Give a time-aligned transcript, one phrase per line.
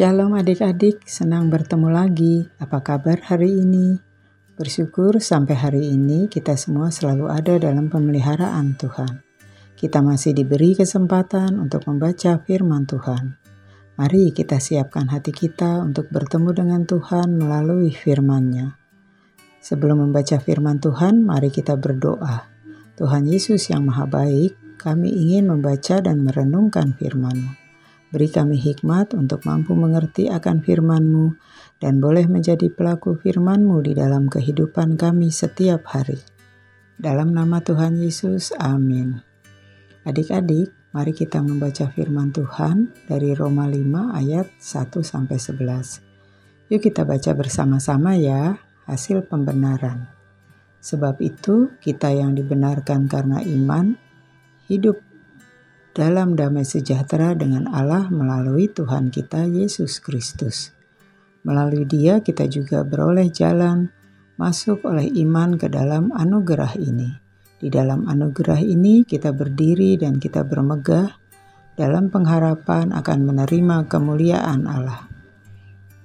[0.00, 2.48] Shalom adik-adik, senang bertemu lagi.
[2.56, 4.00] Apa kabar hari ini?
[4.56, 9.20] Bersyukur sampai hari ini kita semua selalu ada dalam pemeliharaan Tuhan.
[9.76, 13.36] Kita masih diberi kesempatan untuk membaca firman Tuhan.
[14.00, 18.80] Mari kita siapkan hati kita untuk bertemu dengan Tuhan melalui firman-Nya.
[19.60, 22.48] Sebelum membaca firman Tuhan, mari kita berdoa.
[22.96, 27.59] Tuhan Yesus yang Maha Baik, kami ingin membaca dan merenungkan firman-Mu.
[28.10, 31.38] Beri kami hikmat untuk mampu mengerti akan firman-Mu
[31.78, 36.18] dan boleh menjadi pelaku firman-Mu di dalam kehidupan kami setiap hari.
[36.98, 39.14] Dalam nama Tuhan Yesus, amin.
[40.02, 46.02] Adik-adik, mari kita membaca firman Tuhan dari Roma 5 ayat 1-11.
[46.66, 48.58] Yuk kita baca bersama-sama ya,
[48.90, 50.10] hasil pembenaran.
[50.82, 53.94] Sebab itu, kita yang dibenarkan karena iman,
[54.66, 54.98] hidup
[56.00, 60.72] dalam damai sejahtera dengan Allah melalui Tuhan kita Yesus Kristus.
[61.44, 63.92] Melalui Dia, kita juga beroleh jalan
[64.40, 67.12] masuk oleh iman ke dalam anugerah ini.
[67.60, 71.20] Di dalam anugerah ini, kita berdiri dan kita bermegah
[71.76, 75.04] dalam pengharapan akan menerima kemuliaan Allah.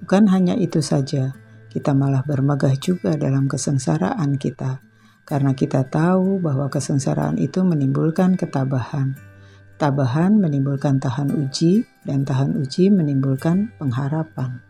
[0.03, 1.31] Bukan hanya itu saja,
[1.71, 4.83] kita malah bermegah juga dalam kesengsaraan kita,
[5.23, 9.34] karena kita tahu bahwa kesengsaraan itu menimbulkan ketabahan
[9.75, 14.63] Tabahan menimbulkan tahan uji, dan tahan uji menimbulkan pengharapan.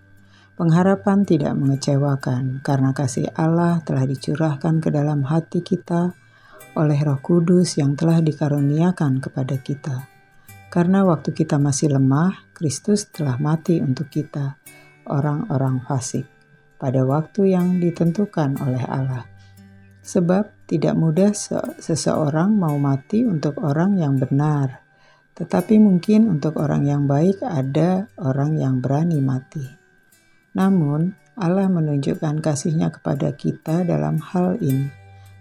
[0.57, 6.17] Pengharapan tidak mengecewakan karena kasih Allah telah dicurahkan ke dalam hati kita
[6.73, 10.09] oleh Roh Kudus yang telah dikaruniakan kepada kita.
[10.73, 14.57] Karena waktu kita masih lemah, Kristus telah mati untuk kita,
[15.05, 16.25] orang-orang fasik,
[16.81, 19.29] pada waktu yang ditentukan oleh Allah.
[20.01, 21.29] Sebab tidak mudah
[21.77, 24.84] seseorang mau mati untuk orang yang benar
[25.35, 29.67] tetapi mungkin untuk orang yang baik ada orang yang berani mati.
[30.55, 34.87] Namun, Allah menunjukkan kasihnya kepada kita dalam hal ini.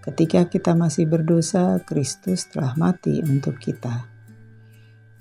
[0.03, 4.11] Ketika kita masih berdosa, Kristus telah mati untuk kita.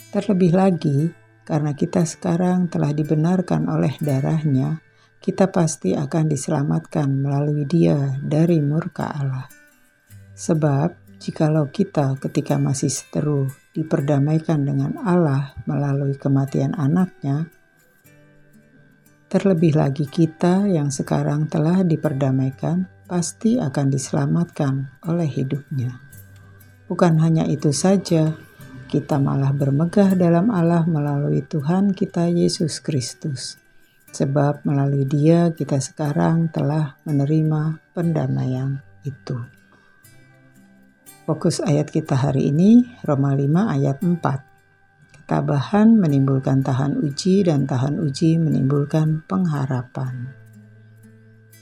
[0.09, 1.13] Terlebih lagi,
[1.45, 4.81] karena kita sekarang telah dibenarkan oleh darahnya,
[5.21, 9.45] kita pasti akan diselamatkan melalui dia dari murka Allah.
[10.33, 17.49] Sebab, jikalau kita ketika masih seteru diperdamaikan dengan Allah melalui kematian anaknya,
[19.33, 25.99] terlebih lagi kita yang sekarang telah diperdamaikan pasti akan diselamatkan oleh hidupnya.
[26.85, 28.37] Bukan hanya itu saja,
[28.93, 33.57] kita malah bermegah dalam Allah melalui Tuhan kita Yesus Kristus.
[34.13, 39.62] Sebab melalui dia kita sekarang telah menerima pendamaian itu.
[41.23, 45.23] Fokus ayat kita hari ini Roma 5 ayat 4.
[45.23, 50.35] Ketabahan menimbulkan tahan uji dan tahan uji menimbulkan pengharapan.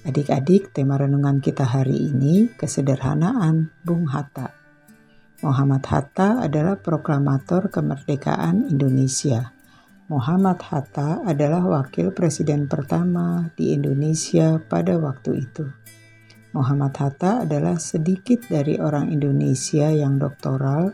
[0.01, 4.49] Adik-adik, tema renungan kita hari ini kesederhanaan Bung Hatta.
[5.45, 9.53] Muhammad Hatta adalah proklamator kemerdekaan Indonesia.
[10.09, 15.69] Muhammad Hatta adalah wakil presiden pertama di Indonesia pada waktu itu.
[16.51, 20.91] Muhammad Hatta adalah sedikit dari orang Indonesia yang doktoral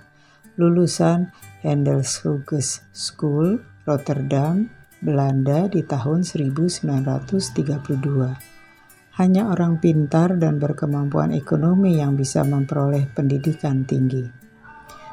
[0.57, 1.29] lulusan
[1.66, 4.69] Handelshuges School, Rotterdam,
[5.01, 9.18] Belanda di tahun 1932.
[9.18, 14.29] Hanya orang pintar dan berkemampuan ekonomi yang bisa memperoleh pendidikan tinggi.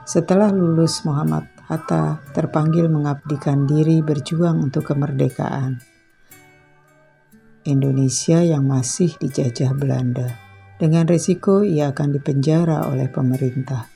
[0.05, 5.94] Setelah lulus, Muhammad Hatta terpanggil mengabdikan diri berjuang untuk kemerdekaan.
[7.65, 10.37] Indonesia yang masih dijajah Belanda.
[10.77, 13.89] Dengan risiko ia akan dipenjara oleh pemerintah.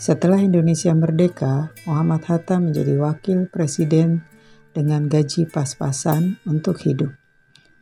[0.00, 4.24] Setelah Indonesia merdeka, Muhammad Hatta menjadi wakil presiden
[4.72, 7.12] dengan gaji pas-pasan untuk hidup.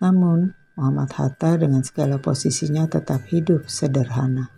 [0.02, 4.50] Namun, Muhammad Hatta dengan segala posisinya tetap hidup sederhana.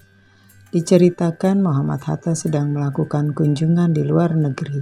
[0.72, 4.80] Diceritakan Muhammad Hatta sedang melakukan kunjungan di luar negeri.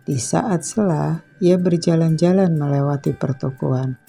[0.00, 4.05] Di saat sela, ia berjalan-jalan melewati pertokoan.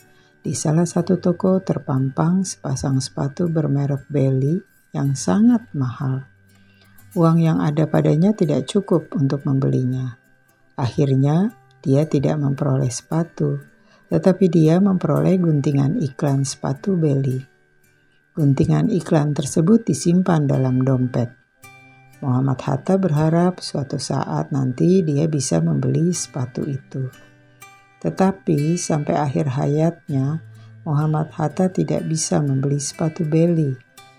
[0.47, 4.55] Di salah satu toko terpampang sepasang sepatu bermerek Belly
[4.95, 6.23] yang sangat mahal.
[7.19, 10.15] Uang yang ada padanya tidak cukup untuk membelinya.
[10.79, 11.51] Akhirnya,
[11.83, 13.59] dia tidak memperoleh sepatu,
[14.07, 17.43] tetapi dia memperoleh guntingan iklan sepatu Belly.
[18.31, 21.27] Guntingan iklan tersebut disimpan dalam dompet.
[22.23, 27.26] Muhammad Hatta berharap suatu saat nanti dia bisa membeli sepatu itu.
[27.97, 30.41] Tetapi sampai akhir hayatnya,
[30.87, 33.75] Muhammad Hatta tidak bisa membeli sepatu beli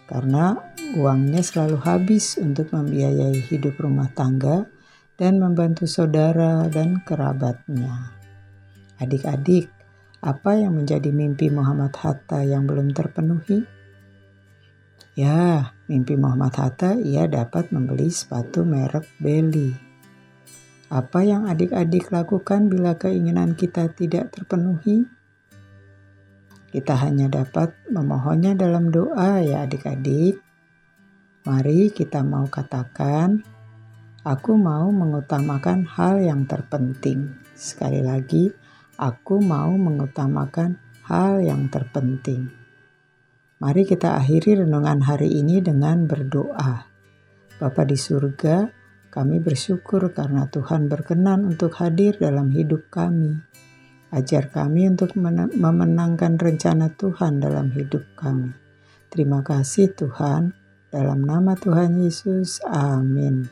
[0.08, 0.56] karena
[0.96, 4.64] uangnya selalu habis untuk membiayai hidup rumah tangga
[5.20, 8.12] dan membantu saudara dan kerabatnya.
[8.98, 9.70] Adik-adik,
[10.18, 13.62] Apa yang menjadi mimpi Muhammad Hatta yang belum terpenuhi?
[15.14, 19.87] Ya, mimpi Muhammad Hatta ia dapat membeli sepatu merek Belly.
[20.88, 25.04] Apa yang adik-adik lakukan bila keinginan kita tidak terpenuhi?
[26.72, 30.40] Kita hanya dapat memohonnya dalam doa ya adik-adik.
[31.44, 33.44] Mari kita mau katakan,
[34.24, 37.36] aku mau mengutamakan hal yang terpenting.
[37.52, 38.48] Sekali lagi,
[38.96, 42.48] aku mau mengutamakan hal yang terpenting.
[43.60, 46.88] Mari kita akhiri renungan hari ini dengan berdoa.
[47.60, 48.77] Bapa di surga,
[49.08, 53.40] kami bersyukur karena Tuhan berkenan untuk hadir dalam hidup kami.
[54.08, 55.12] Ajar kami untuk
[55.52, 58.52] memenangkan rencana Tuhan dalam hidup kami.
[59.08, 60.52] Terima kasih Tuhan.
[60.88, 63.44] Dalam nama Tuhan Yesus, amin.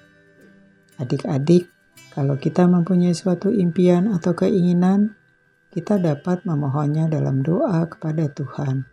[0.97, 1.69] Adik-adik,
[2.17, 5.13] kalau kita mempunyai suatu impian atau keinginan,
[5.69, 8.89] kita dapat memohonnya dalam doa kepada Tuhan.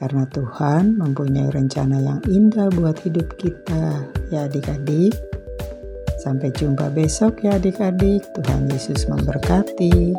[0.00, 5.31] Karena Tuhan mempunyai rencana yang indah buat hidup kita, ya adik-adik.
[6.22, 8.22] Sampai jumpa besok ya adik-adik.
[8.30, 10.14] Tuhan Yesus memberkati.